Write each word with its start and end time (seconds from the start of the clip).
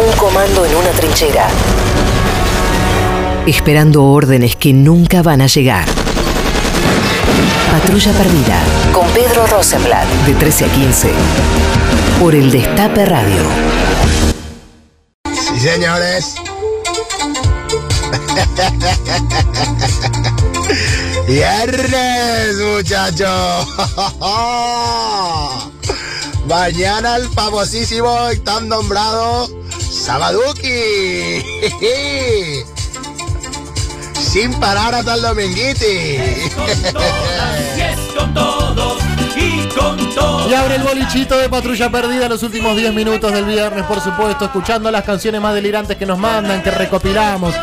Un 0.00 0.10
comando 0.16 0.64
en 0.64 0.74
una 0.74 0.90
trinchera. 0.92 1.46
Esperando 3.46 4.04
órdenes 4.04 4.56
que 4.56 4.72
nunca 4.72 5.20
van 5.22 5.42
a 5.42 5.46
llegar. 5.46 5.84
Patrulla 7.70 8.10
Perdida. 8.12 8.62
Con 8.92 9.06
Pedro 9.10 9.46
Rosenblatt. 9.46 10.08
De 10.24 10.32
13 10.32 10.64
a 10.64 10.68
15. 10.68 11.10
Por 12.18 12.34
el 12.34 12.50
Destape 12.50 13.04
Radio. 13.04 13.42
Sí, 15.34 15.60
señores. 15.60 16.36
Viernes, 21.28 22.56
muchachos. 22.74 23.68
Mañana 26.48 27.16
el 27.16 27.28
famosísimo 27.28 28.32
y 28.32 28.38
tan 28.38 28.66
nombrado 28.66 29.46
Sabaduki. 30.00 31.42
Sin 34.18 34.54
parar 34.58 34.94
hasta 34.94 35.14
el 35.14 35.22
todos 38.34 39.02
y 40.50 40.54
abre 40.54 40.76
el 40.76 40.82
bolichito 40.82 41.38
de 41.38 41.48
Patrulla 41.48 41.90
Perdida 41.90 42.28
los 42.28 42.42
últimos 42.42 42.76
10 42.76 42.92
minutos 42.92 43.32
del 43.32 43.44
viernes, 43.44 43.84
por 43.84 44.00
supuesto, 44.00 44.46
escuchando 44.46 44.90
las 44.90 45.04
canciones 45.04 45.40
más 45.40 45.54
delirantes 45.54 45.96
que 45.96 46.06
nos 46.06 46.18
mandan, 46.18 46.62
que 46.62 46.70
recopilamos, 46.70 47.54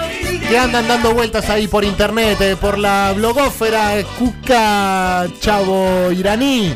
que 0.48 0.58
andan 0.58 0.88
dando 0.88 1.14
vueltas 1.14 1.50
ahí 1.50 1.67
por 1.67 1.84
internet, 1.84 2.40
eh, 2.40 2.56
por 2.56 2.78
la 2.78 3.14
blogófera 3.14 3.95
Cuca 4.17 5.28
Chavo 5.42 6.12
Iraní. 6.12 6.76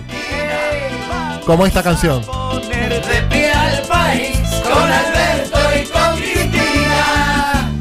Como 1.45 1.65
esta 1.65 1.81
canción. 1.83 2.23
Poner 2.23 3.05
de 3.05 3.21
pie 3.23 3.51
al 3.51 3.81
país 3.83 4.37
con 4.63 4.91
Alberto 4.91 5.59
y 5.75 5.85
con 5.85 6.17
Cristina. 6.17 7.71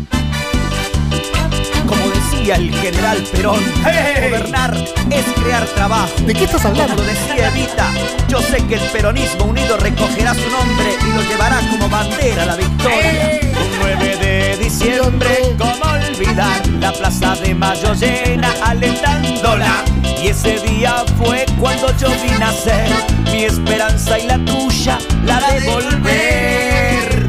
Como 1.87 2.09
decía 2.09 2.57
el 2.57 2.75
general 2.75 3.19
Perón, 3.33 3.61
gobernar 3.83 4.75
es 5.11 5.25
crear 5.43 5.65
trabajo. 5.67 6.11
¿De 6.27 6.35
qué 6.35 6.45
estás 6.45 6.65
hablando? 6.65 6.97
Como 6.97 7.07
decía 7.07 7.49
Evita, 7.49 7.91
yo 8.29 8.41
sé 8.41 8.65
que 8.67 8.77
el 8.77 8.91
peronismo 8.91 9.45
unido 9.45 9.77
recogerá 9.77 10.35
su 10.35 10.49
nombre 10.51 10.97
y 11.01 11.13
lo 11.15 11.23
llevará 11.23 11.61
como 11.71 11.89
bandera 11.89 12.45
a 12.45 12.47
la 12.47 12.57
victoria. 12.57 13.41
Un 13.43 13.79
9 13.81 14.17
de 14.17 14.57
diciembre, 14.57 15.55
¿cómo 15.59 15.93
olvidar 15.93 16.67
la 16.81 16.93
plaza 16.93 17.37
de 17.37 17.55
Mayo 17.55 17.95
llena 17.95 18.53
alentándola? 18.63 19.85
Ese 20.31 20.61
día 20.61 21.05
fue 21.19 21.45
cuando 21.59 21.89
yo 21.97 22.09
vi 22.23 22.31
nacer 22.39 22.89
mi 23.33 23.47
esperanza 23.47 24.17
y 24.17 24.29
la 24.29 24.39
tuya, 24.39 24.97
la 25.25 25.41
de 25.41 25.59
volver 25.69 27.27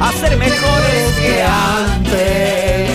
a 0.00 0.10
ser 0.10 0.34
mejores 0.38 1.12
que 1.16 1.42
antes 1.42 2.90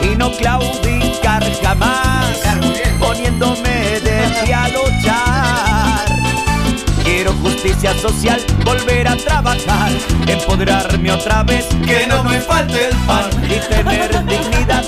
y 0.00 0.14
no 0.16 0.30
claudicar 0.30 1.42
jamás, 1.60 2.38
poniéndome 3.00 3.98
de 3.98 4.44
pie 4.44 4.54
a 4.54 4.68
luchar. 4.68 6.04
Quiero 7.02 7.32
justicia 7.42 7.94
social, 7.98 8.40
volver 8.64 9.08
a 9.08 9.16
trabajar, 9.16 9.90
empoderarme 10.24 11.10
otra 11.10 11.42
vez, 11.42 11.66
que 11.84 12.06
no 12.06 12.22
me 12.22 12.40
falte 12.40 12.90
el 12.90 12.96
pan 12.98 13.28
y 13.44 13.58
tener 13.68 14.24
dignidad, 14.24 14.84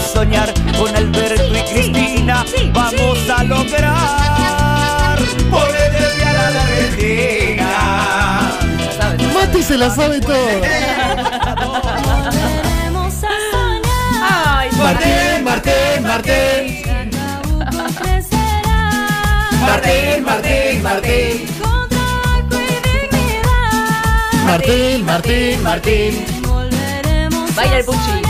de 0.00 0.06
poder 0.06 0.12
soñar 0.12 0.52
con 0.78 0.96
Alberto 0.96 1.54
y 1.54 1.62
Cristina. 1.72 2.44
Vamos 2.72 3.18
a 3.30 3.44
lograr 3.44 5.18
poner 5.50 5.92
de 5.92 6.06
pie 6.16 6.24
a 6.24 6.50
la 6.50 6.62
Argentina. 6.62 7.68
Mati 9.34 9.62
se 9.62 9.76
la 9.76 9.90
sabe 9.90 10.20
todo. 10.20 10.36
Martín, 14.82 15.44
Martín, 15.44 16.02
Martín. 16.02 16.82
Martín, 19.60 20.24
Martín, 20.24 20.82
Martín. 20.82 21.46
Martín, 24.46 25.04
Martín, 25.04 25.62
Martín. 25.62 26.26
Baila 27.54 27.78
el 27.78 27.84
puchi. 27.84 28.29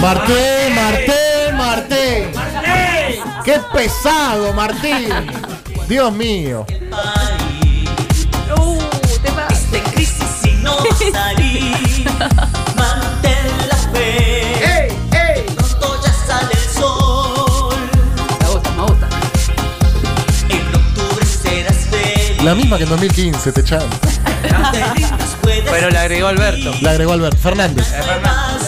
Martín, 0.00 0.74
Martín, 0.74 1.56
Martín. 1.56 2.30
Qué 3.44 3.58
pesado, 3.72 4.52
Martín. 4.52 5.08
Dios 5.88 6.12
mío. 6.12 6.66
Uh, 8.56 8.78
te 9.22 9.30
pa- 9.32 9.48
De 9.72 9.80
crisis 9.82 10.44
y 10.44 10.50
no 10.62 10.76
salir. 11.12 12.04
Mantén 12.76 13.46
la 13.68 13.76
fe. 13.92 14.96
Pronto 15.56 16.00
ya 16.04 16.12
sale 16.26 16.52
el 16.52 16.80
sol. 16.80 17.76
Me 18.40 18.46
gusta, 18.46 18.70
me 18.72 18.82
gusta. 18.82 19.08
En 20.48 20.74
octubre 20.74 21.26
serás 21.26 21.76
feliz. 21.90 22.42
La 22.44 22.54
misma 22.54 22.76
que 22.78 22.84
en 22.84 22.90
2015, 22.90 23.52
te 23.52 23.62
puedes 25.42 25.64
Pero 25.70 25.90
le 25.90 25.98
agregó 25.98 26.28
Alberto. 26.28 26.72
La 26.82 26.90
agregó 26.92 27.12
Albert 27.12 27.36
Fernández. 27.38 27.86
ciudad 27.86 28.58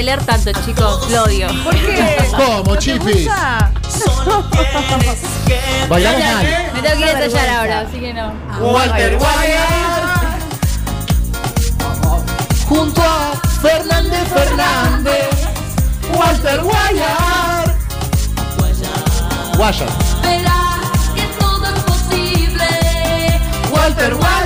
bailar 0.00 0.24
tanto, 0.24 0.50
chicos. 0.64 1.10
Lo 1.10 1.24
odio. 1.24 1.46
¿Por 1.62 1.74
qué? 1.74 2.16
¿Cómo, 2.34 2.74
chipis? 2.76 3.26
Mal. 3.26 3.70
Me 5.90 6.80
tengo 6.80 6.96
que 6.96 7.00
ir 7.00 7.04
a 7.04 7.24
ensayar 7.24 7.48
ahora, 7.50 7.80
así 7.80 8.00
que 8.00 8.14
no. 8.14 8.32
Walter 8.60 9.18
Guayar. 9.18 10.38
Junto 12.66 13.02
a 13.02 13.32
Fernández 13.60 14.26
Fernández. 14.32 15.28
Walter 16.14 16.60
Guayar. 16.62 17.76
Guayar. 19.58 19.88
Verás 20.22 21.10
que 21.14 21.24
todo 21.38 21.66
es 21.66 21.82
posible. 21.82 22.68
Walter 23.70 24.14
Guayar. 24.14 24.39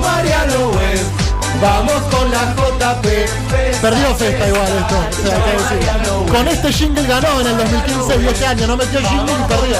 Mariano 0.00 0.70
West. 0.70 1.04
Vamos 1.60 2.02
con 2.10 2.30
la 2.30 2.54
JP. 2.54 3.06
Perdió 3.80 4.14
Festa 4.14 4.48
igual 4.48 4.68
esto. 4.78 4.96
o 4.98 5.26
sea, 5.26 5.36
hay 5.36 5.42
que 5.42 5.52
decir. 5.76 6.32
Con 6.32 6.48
este 6.48 6.72
jingle 6.72 7.06
ganó 7.06 7.40
en 7.40 7.46
el 7.46 7.56
2015 7.56 8.18
10 8.18 8.42
años. 8.42 8.68
No 8.68 8.76
metió 8.76 9.00
jingle 9.00 9.32
y 9.32 9.48
perdía. 9.48 9.78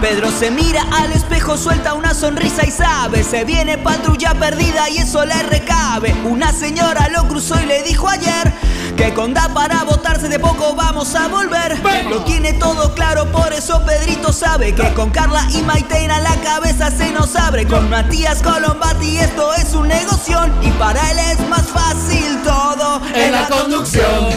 Pedro 0.00 0.30
se 0.30 0.50
mira 0.50 0.84
al 0.92 1.12
espejo, 1.12 1.56
suelta 1.56 1.94
una 1.94 2.12
sonrisa 2.12 2.66
y 2.66 2.70
sabe, 2.70 3.24
se 3.24 3.44
viene 3.44 3.78
patrulla 3.78 4.34
perdida 4.34 4.90
y 4.90 4.98
eso 4.98 5.24
le 5.24 5.42
recabe. 5.44 6.14
Una 6.24 6.52
señora 6.52 7.08
lo 7.08 7.26
cruzó 7.26 7.58
y 7.58 7.64
le 7.64 7.82
dijo 7.82 8.06
ayer 8.06 8.52
que 8.96 9.12
con 9.14 9.34
da 9.34 9.48
para 9.52 9.84
votarse 9.84 10.28
de 10.28 10.38
poco 10.38 10.74
vamos 10.74 11.14
a 11.14 11.28
volver. 11.28 11.78
Lo 12.08 12.22
tiene 12.24 12.52
todo 12.54 12.94
claro, 12.94 13.30
por 13.32 13.52
eso 13.52 13.82
Pedrito 13.84 14.32
sabe 14.32 14.74
que 14.74 14.92
con 14.94 15.10
Carla 15.10 15.46
y 15.50 15.62
Maiteina 15.62 16.20
la 16.20 16.34
cabeza 16.36 16.90
se 16.90 17.10
nos 17.10 17.34
abre. 17.36 17.66
Con 17.66 17.88
Matías 17.90 18.42
Colombati 18.42 19.18
esto 19.18 19.52
es 19.54 19.74
un 19.74 19.88
negocio 19.88 20.38
y 20.62 20.70
para 20.72 21.10
él 21.10 21.18
es 21.18 21.48
más 21.48 21.66
fácil 21.66 22.42
todo 22.42 23.00
En 23.14 23.32
la 23.32 23.48
conducción. 23.48 24.28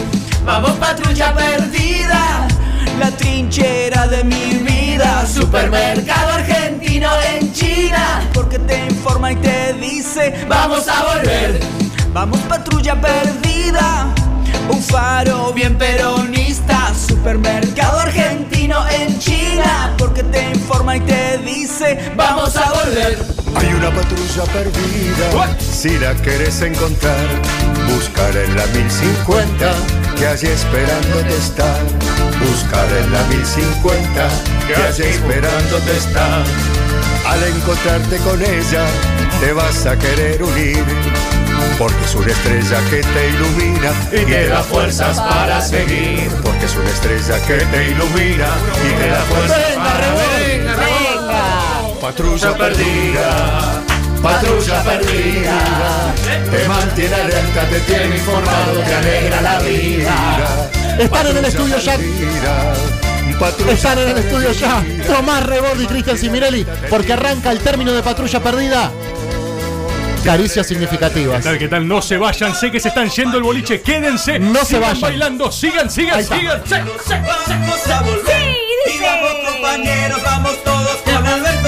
Vamos 0.44 0.72
patrulla 0.72 1.34
perdida, 1.34 2.48
la 2.98 3.10
trinchera 3.10 4.06
de 4.06 4.24
mi 4.24 4.54
vida, 4.64 5.26
supermercado 5.26 6.32
argentino 6.32 7.10
en 7.34 7.52
China, 7.52 8.22
porque 8.32 8.58
te 8.58 8.86
informa 8.86 9.32
y 9.32 9.36
te 9.36 9.74
dice, 9.74 10.46
vamos 10.48 10.88
a 10.88 11.04
volver. 11.04 11.60
Vamos 12.14 12.38
patrulla 12.48 12.98
perdida, 12.98 14.06
un 14.68 14.82
faro 14.82 15.52
bien 15.52 15.76
peronista, 15.76 16.92
supermercado 16.94 18.00
argentino 18.00 18.86
en 18.88 19.18
China, 19.18 19.94
porque 19.98 20.22
te 20.22 20.50
informa 20.50 20.96
y 20.96 21.00
te 21.00 21.38
dice, 21.38 22.12
vamos 22.16 22.56
a 22.56 22.70
volver. 22.72 23.18
Hay 23.56 23.72
una 23.72 23.90
patrulla 23.90 24.44
perdida, 24.52 25.56
si 25.58 25.98
la 25.98 26.14
querés 26.14 26.60
encontrar, 26.62 27.16
buscar 27.94 28.36
en 28.36 28.56
la 28.56 28.66
1050, 28.66 29.72
que 30.16 30.26
allí 30.26 30.46
esperándote 30.46 31.36
está. 31.36 31.74
Buscar 32.50 32.86
en 32.92 33.12
la 33.12 33.22
1050, 33.24 34.28
que 34.66 34.74
allí 34.76 35.02
esperándote 35.02 35.96
está. 35.96 36.44
Al 37.26 37.44
encontrarte 37.44 38.16
con 38.18 38.40
ella, 38.40 38.86
te 39.40 39.52
vas 39.52 39.86
a 39.86 39.98
querer 39.98 40.42
unir, 40.42 40.84
porque 41.78 42.04
es 42.04 42.14
una 42.14 42.32
estrella 42.32 42.78
que 42.90 43.00
te 43.00 43.28
ilumina 43.30 43.92
y 44.12 44.24
te 44.24 44.48
da 44.48 44.62
fuerzas 44.62 45.18
para 45.20 45.60
seguir. 45.60 46.28
Porque 46.42 46.66
es 46.66 46.76
una 46.76 46.90
estrella 46.90 47.46
que 47.46 47.56
te 47.56 47.90
ilumina 47.90 48.48
y 48.84 48.94
te 49.00 49.08
da 49.08 49.20
fuerzas 49.22 49.76
para 49.76 50.06
seguir. 50.16 50.68
Patrulla 52.00 52.56
perdida, 52.56 53.82
patrulla 54.22 54.82
perdida, 54.82 56.14
te 56.50 56.68
mantiene 56.68 57.14
alerta, 57.14 57.68
te 57.68 57.80
tiene 57.80 58.16
informado, 58.16 58.80
te 58.80 58.94
alegra 58.94 59.40
la 59.42 59.58
vida. 59.60 60.70
Están 60.98 61.26
en 61.26 61.36
el 61.36 61.44
estudio 61.44 61.78
ya. 61.78 61.96
Patrulla 63.38 63.72
Están 63.72 63.98
en 63.98 64.08
el 64.08 64.18
estudio 64.18 64.52
ya. 64.52 64.82
Tomás 65.06 65.46
Rebordi 65.46 65.84
y 65.84 65.86
Cristian 65.86 66.18
Simirelli. 66.18 66.66
Porque 66.90 67.12
arranca 67.12 67.52
el 67.52 67.60
término 67.60 67.92
de 67.92 68.02
patrulla 68.02 68.40
perdida. 68.40 68.90
Caricias 70.24 70.66
significativas. 70.66 71.38
¿Qué 71.38 71.42
tal? 71.42 71.58
¿Qué 71.58 71.68
tal? 71.68 71.88
No 71.88 72.02
se 72.02 72.16
vayan, 72.18 72.54
sé 72.54 72.70
que 72.70 72.80
se 72.80 72.88
están 72.88 73.08
yendo 73.08 73.38
el 73.38 73.42
boliche, 73.44 73.80
quédense. 73.80 74.38
No 74.38 74.60
se 74.60 74.66
sigan 74.66 74.82
vayan. 74.82 75.00
bailando, 75.00 75.50
sigan, 75.50 75.90
sigan, 75.90 76.22
sigan. 76.24 76.62
A 77.90 78.02
volver. 78.02 78.56
Y 78.92 78.98
vamos 79.00 79.32
compañeros, 79.50 80.22
vamos 80.22 80.62
todos 80.64 80.96
con 81.04 81.26
Alberto 81.26 81.67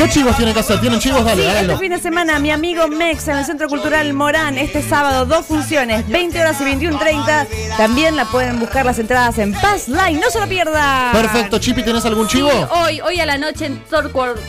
¿Qué 0.00 0.08
chivos 0.08 0.34
tienen 0.34 0.54
que 0.54 0.60
hacer? 0.60 0.80
¿Tienen 0.80 0.98
chivos? 0.98 1.22
Dale, 1.22 1.42
Sí, 1.42 1.56
este 1.58 1.76
fin 1.76 1.90
de 1.92 1.98
semana, 1.98 2.38
mi 2.38 2.50
amigo 2.50 2.88
Mex 2.88 3.28
en 3.28 3.36
el 3.36 3.44
Centro 3.44 3.68
Cultural 3.68 4.10
Morán, 4.14 4.56
este 4.56 4.82
sábado, 4.82 5.26
dos 5.26 5.44
funciones, 5.44 6.08
20 6.08 6.40
horas 6.40 6.58
y 6.58 6.64
21.30. 6.64 7.46
También 7.76 8.16
la 8.16 8.24
pueden 8.24 8.58
buscar 8.58 8.86
las 8.86 8.98
entradas 8.98 9.36
en 9.36 9.52
Pass 9.52 9.88
Line, 9.88 10.18
no 10.18 10.30
se 10.30 10.40
lo 10.40 10.48
pierda. 10.48 11.10
Perfecto, 11.12 11.58
Chipi, 11.58 11.82
¿tenés 11.82 12.06
algún 12.06 12.28
chivo? 12.28 12.48
Hoy, 12.70 13.02
hoy 13.02 13.20
a 13.20 13.26
la 13.26 13.36
noche 13.36 13.66
en 13.66 13.78
Torcuor, 13.84 14.40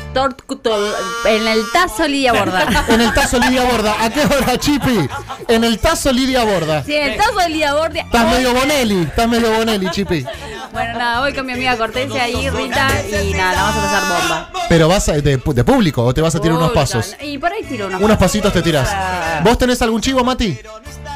en 1.26 1.48
el 1.48 1.60
Tazo 1.74 2.08
Lidia 2.08 2.32
Borda. 2.32 2.86
En 2.88 3.02
el 3.02 3.14
tazo 3.14 3.38
Lidia 3.38 3.64
Borda. 3.64 4.06
¿A 4.06 4.10
qué 4.10 4.22
hora, 4.22 4.58
Chipi? 4.58 5.10
En 5.50 5.66
el 5.66 5.80
tazo 5.80 6.14
Lidia 6.14 6.46
Borda. 6.46 6.82
Sí, 6.86 6.96
en 6.96 7.12
el 7.12 7.18
Tazo 7.18 7.48
Lidia 7.50 7.74
Borda. 7.74 8.00
Estás 8.00 8.26
medio 8.26 8.54
Bonelli, 8.54 9.04
estás 9.04 9.28
medio 9.28 9.52
Bonelli, 9.52 9.90
Chipi. 9.90 10.26
Bueno, 10.72 10.98
nada, 10.98 11.20
voy 11.20 11.34
con 11.34 11.46
mi 11.46 11.52
amiga 11.52 11.76
Cortesia 11.76 12.30
y 12.30 12.50
Rita 12.50 12.88
y 13.24 13.34
nada, 13.34 13.61
bomba. 14.00 14.52
Pero 14.70 14.88
vas 14.88 15.10
a- 15.10 15.14
de, 15.14 15.38
de 15.38 15.64
público 15.64 16.04
o 16.04 16.14
te 16.14 16.22
vas 16.22 16.34
a 16.36 16.40
tirar 16.40 16.58
unos 16.58 16.72
pasos. 16.72 17.16
Y 17.22 17.38
por 17.38 17.52
ahí 17.52 17.64
tiro 17.64 17.88
unos 17.88 18.02
Unos 18.02 18.18
pasitos 18.18 18.54
te 18.54 18.62
tirás. 18.62 18.90
¿Vos 19.44 19.58
tenés 19.58 19.82
algún 19.82 20.02
chivo, 20.02 20.24
Mati? 20.24 20.58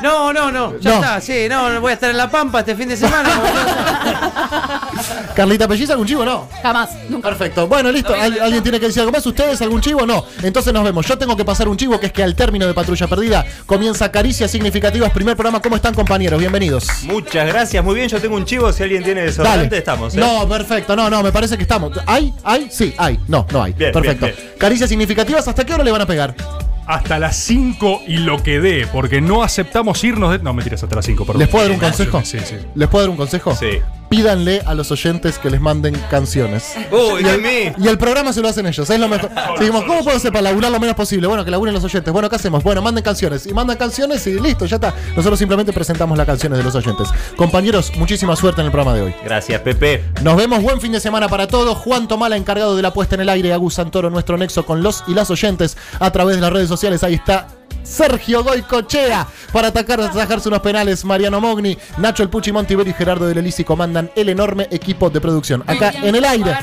No, 0.02 0.34
no, 0.34 0.52
no, 0.52 0.78
ya 0.80 0.90
No. 0.92 0.96
está, 0.98 1.22
sí, 1.22 1.48
no, 1.50 1.80
voy 1.82 1.92
a 1.92 1.94
estar 1.96 2.12
en 2.12 2.18
La 2.18 2.30
Pampa 2.30 2.60
este 2.60 2.76
fin 2.76 2.90
de 2.90 2.98
semana. 2.98 3.30
Carlita 5.36 5.68
Pelliza, 5.68 5.94
¿algún 5.94 6.08
chivo? 6.08 6.24
No. 6.26 6.48
Jamás, 6.62 6.90
nunca. 7.10 7.30
Perfecto. 7.30 7.68
Bueno, 7.68 7.92
listo. 7.92 8.14
¿Al- 8.14 8.40
¿Alguien 8.40 8.64
tiene 8.64 8.80
que 8.80 8.88
decir 8.88 9.02
algo 9.02 9.12
más? 9.12 9.26
¿Ustedes 9.26 9.62
algún 9.62 9.82
chivo? 9.82 10.06
No. 10.06 10.24
Entonces 10.44 10.74
nos 10.74 10.84
vemos. 10.84 11.06
Yo 11.06 11.18
tengo 11.18 11.36
que 11.36 11.44
pasar 11.44 11.68
un 11.68 11.78
chivo 11.78 12.00
que 12.00 12.08
es 12.08 12.14
que 12.14 12.24
al 12.24 12.36
término 12.36 12.66
de 12.68 12.74
Patrulla 12.74 13.08
Perdida 13.08 13.46
comienza 13.66 14.12
Caricias 14.12 14.52
Significativas. 14.52 15.12
Primer 15.12 15.36
programa. 15.36 15.62
¿Cómo 15.62 15.76
están, 15.76 15.94
compañeros? 15.94 16.40
Bienvenidos. 16.40 16.88
Muchas 17.04 17.48
gracias, 17.48 17.84
muy 17.84 17.96
bien. 17.96 18.08
Yo 18.08 18.20
tengo 18.22 18.36
un 18.36 18.46
chivo. 18.46 18.72
Si 18.72 18.84
alguien 18.84 19.04
tiene 19.04 19.24
desodorante, 19.24 19.66
Dale. 19.66 19.78
estamos. 19.78 20.16
¿eh? 20.16 20.20
No, 20.20 20.48
perfecto. 20.48 20.96
No, 20.96 21.10
no, 21.10 21.22
me 21.24 21.32
parece 21.32 21.58
que 21.58 21.64
estamos. 21.64 21.92
¿Hay? 22.06 22.34
¿Hay? 22.44 22.68
Sí, 22.72 22.94
hay. 22.98 23.20
No, 23.28 23.46
no 23.52 23.64
hay. 23.64 23.74
Bien, 23.74 23.92
perfecto. 23.92 24.28
bien, 24.28 24.38
Caricias 24.58 24.90
Significativas. 24.90 25.48
¿Hasta 25.48 25.66
qué 25.66 25.74
hora 25.74 25.84
le 25.84 25.92
van 25.92 26.02
a 26.02 26.06
pegar? 26.06 26.36
Hasta 26.86 27.18
las 27.20 27.36
5 27.38 28.04
y 28.08 28.18
lo 28.18 28.44
que 28.44 28.60
dé, 28.60 28.88
porque 28.92 29.22
no 29.22 29.44
aceptamos 29.44 30.04
irnos 30.04 30.32
de. 30.32 30.40
No, 30.40 30.54
mentiras, 30.54 30.84
hasta 30.84 30.96
las 30.96 31.06
5, 31.06 31.26
perdón. 31.26 31.40
¿Les 31.40 31.50
puedo 31.50 31.66
dar 31.66 31.74
un 31.74 31.80
consejo? 31.80 32.22
Sí, 32.24 32.38
sí. 32.44 32.56
¿Les 32.76 32.88
puedo 32.88 33.04
dar 33.04 33.10
un 33.10 33.18
consejo? 33.18 33.56
Sí. 33.56 33.80
Pídanle 34.16 34.62
a 34.66 34.74
los 34.74 34.90
oyentes 34.92 35.38
que 35.38 35.50
les 35.50 35.60
manden 35.60 35.94
canciones. 36.10 36.74
Uy, 36.90 37.22
Y 37.22 37.28
el, 37.28 37.42
de 37.42 37.74
mí. 37.76 37.84
y 37.84 37.88
el 37.90 37.98
programa 37.98 38.32
se 38.32 38.40
lo 38.40 38.48
hacen 38.48 38.66
ellos, 38.66 38.90
es 38.90 38.98
lo 38.98 39.10
mejor. 39.10 39.30
Seguimos, 39.58 39.84
¿cómo 39.84 40.06
puedo 40.06 40.16
hacer 40.16 40.32
para 40.32 40.44
laburar 40.44 40.72
lo 40.72 40.80
menos 40.80 40.96
posible? 40.96 41.28
Bueno, 41.28 41.44
que 41.44 41.52
laburen 41.52 41.74
los 41.74 41.84
oyentes. 41.84 42.14
Bueno, 42.14 42.30
¿qué 42.30 42.38
hacemos? 42.38 42.64
Bueno, 42.64 42.82
manden 42.82 43.04
canciones. 43.04 43.46
Y 43.46 43.54
mandan 43.54 43.76
canciones 43.76 44.26
y 44.28 44.40
listo, 44.40 44.66
ya 44.68 44.76
está. 44.78 44.94
Nosotros 45.18 45.38
simplemente 45.38 45.74
presentamos 45.74 46.18
las 46.18 46.26
canciones 46.26 46.58
de 46.60 46.64
los 46.64 46.74
oyentes. 46.76 47.10
Compañeros, 47.36 47.92
muchísima 47.98 48.38
suerte 48.38 48.62
en 48.62 48.68
el 48.68 48.72
programa 48.72 48.96
de 48.96 49.02
hoy. 49.04 49.16
Gracias, 49.26 49.60
Pepe. 49.60 50.02
Nos 50.24 50.38
vemos, 50.38 50.64
buen 50.64 50.80
fin 50.80 50.94
de 50.94 51.02
semana 51.02 51.28
para 51.28 51.48
todos. 51.48 51.78
Juan 51.80 52.08
Tomala, 52.08 52.38
encargado 52.38 52.78
de 52.78 52.82
la 52.84 52.94
puesta 52.94 53.16
en 53.16 53.22
el 53.22 53.28
aire, 53.28 53.52
Agus 53.52 53.74
Santoro, 53.74 54.10
nuestro 54.10 54.38
nexo 54.38 54.66
con 54.66 54.82
los 54.82 55.04
y 55.08 55.14
las 55.14 55.30
oyentes 55.30 55.76
a 56.00 56.10
través 56.12 56.38
de 56.38 56.42
las 56.42 56.54
redes 56.54 56.70
sociales. 56.70 57.04
Ahí 57.04 57.16
está 57.16 57.48
Sergio 57.86 58.44
Goicochea 58.44 59.28
para 59.54 59.70
atacar, 59.70 60.02
atajarse 60.02 60.50
unos 60.50 60.60
penales. 60.62 61.06
Mariano 61.06 61.40
Mogni, 61.40 61.78
Nacho 61.98 62.24
El 62.24 62.30
Puchi, 62.30 62.52
Montivero 62.52 62.90
y 62.90 62.94
Gerardo 62.94 63.28
de 63.28 63.36
Lelisi 63.36 63.64
comandan 63.64 64.12
el 64.16 64.30
enorme 64.30 64.68
equipo 64.72 65.10
de 65.10 65.22
producción. 65.22 65.64
Acá 65.68 65.92
en 65.92 66.16
el 66.16 66.26
aire. 66.26 66.56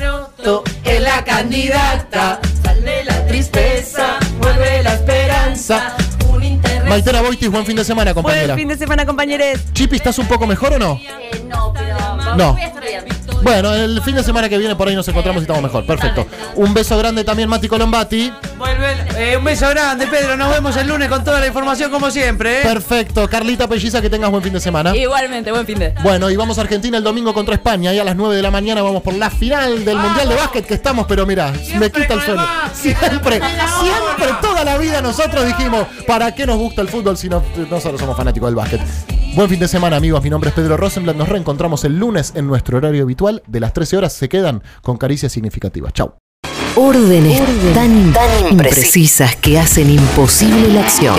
Es 0.83 1.01
la 1.01 1.23
candidata, 1.23 2.39
sale 2.63 3.03
la 3.05 3.25
tristeza, 3.25 4.17
vuelve 4.39 4.83
la 4.83 4.93
esperanza. 4.95 5.95
Un 6.29 6.43
internet. 6.43 6.89
Maitena 6.89 7.21
Boitis, 7.21 7.49
buen 7.49 7.65
fin 7.65 7.75
de 7.77 7.83
semana, 7.85 8.11
Buen 8.13 8.23
compañera. 8.23 8.55
fin 8.55 8.67
de 8.67 8.77
semana, 8.77 9.05
compañeros. 9.05 9.59
Chipi, 9.73 9.95
¿estás 9.95 10.17
un 10.19 10.27
poco 10.27 10.45
mejor 10.45 10.73
o 10.73 10.79
no? 10.79 10.99
Eh, 11.01 11.43
no, 11.47 11.71
pero 11.73 12.35
No. 12.35 12.53
voy 12.53 12.61
a 12.61 12.65
estar 12.67 12.83
bien. 12.83 13.05
Bueno, 13.43 13.73
el 13.75 14.01
fin 14.01 14.15
de 14.15 14.23
semana 14.23 14.47
que 14.47 14.57
viene 14.57 14.73
por 14.75 14.87
ahí 14.87 14.95
nos 14.95 15.07
encontramos 15.07 15.41
y 15.41 15.43
estamos 15.43 15.61
mejor. 15.61 15.85
Perfecto. 15.85 16.25
Un 16.55 16.73
beso 16.73 16.97
grande 16.97 17.25
también, 17.25 17.49
Mati 17.49 17.67
Colombati. 17.67 18.31
Vuelve, 18.57 18.95
eh, 19.17 19.35
un 19.35 19.43
beso 19.43 19.67
grande, 19.69 20.07
Pedro. 20.07 20.37
Nos 20.37 20.49
vemos 20.49 20.77
el 20.77 20.87
lunes 20.87 21.09
con 21.09 21.25
toda 21.25 21.41
la 21.41 21.47
información 21.47 21.91
como 21.91 22.09
siempre. 22.09 22.61
¿eh? 22.61 22.63
Perfecto. 22.63 23.27
Carlita 23.27 23.67
Pelliza, 23.67 24.01
que 24.01 24.09
tengas 24.09 24.31
buen 24.31 24.41
fin 24.41 24.53
de 24.53 24.61
semana. 24.61 24.95
Igualmente, 24.95 25.51
buen 25.51 25.65
fin 25.65 25.77
de. 25.77 25.93
Bueno, 26.01 26.29
y 26.29 26.37
vamos 26.37 26.57
a 26.57 26.61
Argentina 26.61 26.97
el 26.97 27.03
domingo 27.03 27.33
contra 27.33 27.55
España 27.55 27.93
y 27.93 27.99
a 27.99 28.03
las 28.05 28.15
9 28.15 28.35
de 28.35 28.41
la 28.41 28.51
mañana 28.51 28.81
vamos 28.81 29.03
por 29.03 29.13
la 29.13 29.29
final 29.29 29.83
del 29.83 29.97
Mundial 29.97 30.29
de 30.29 30.35
Básquet 30.35 30.65
que 30.65 30.75
estamos, 30.75 31.05
pero 31.05 31.25
mira, 31.25 31.51
me 31.77 31.91
quita 31.91 32.13
el 32.13 32.21
sueño. 32.21 32.47
Siempre, 32.73 33.41
siempre, 33.41 34.35
toda 34.41 34.63
la 34.63 34.77
vida 34.77 35.01
nosotros 35.01 35.45
dijimos, 35.45 35.85
¿para 36.07 36.33
qué 36.33 36.45
nos 36.45 36.57
gusta 36.57 36.81
el 36.81 36.87
fútbol 36.87 37.17
si 37.17 37.27
no, 37.27 37.43
nosotros 37.69 37.99
somos 37.99 38.15
fanáticos 38.15 38.47
del 38.47 38.55
básquet? 38.55 38.81
Buen 39.35 39.49
fin 39.49 39.59
de 39.59 39.67
semana, 39.67 39.95
amigos. 39.95 40.23
Mi 40.23 40.29
nombre 40.29 40.51
es 40.51 40.55
Pedro 40.55 40.77
Rosenblatt. 40.77 41.15
Nos 41.15 41.27
reencontramos 41.27 41.83
el 41.85 41.97
lunes 41.97 42.33
en 42.35 42.45
nuestro 42.45 42.77
horario 42.77 43.01
habitual. 43.01 43.41
De 43.47 43.59
las 43.59 43.73
13 43.73 43.97
horas 43.97 44.13
se 44.13 44.29
quedan 44.29 44.61
con 44.83 44.97
caricias 44.97 45.31
significativas. 45.31 45.91
Chau. 45.91 46.13
Órdenes 46.75 47.41
tan, 47.73 48.13
tan 48.13 48.47
imprecisas 48.51 49.35
que 49.37 49.57
hacen 49.57 49.89
imposible 49.89 50.71
la 50.71 50.81
acción. 50.81 51.15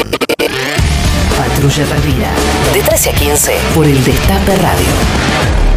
Patrulla 1.37 1.87
Perdida. 1.87 2.31
De 2.73 2.83
13 2.83 3.11
a 3.11 3.15
15 3.15 3.53
por 3.75 3.85
el 3.85 4.05
Destape 4.05 4.57
Radio. 4.59 5.74